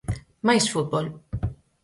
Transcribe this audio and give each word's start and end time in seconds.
Máis 0.47 0.65
fútbol. 0.73 1.05